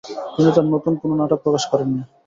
তিনি 0.33 0.49
তার 0.55 0.65
নতুন 0.73 0.93
কোন 1.01 1.09
নাটক 1.19 1.39
প্রকাশ 1.43 1.63
করেননি। 1.71 2.01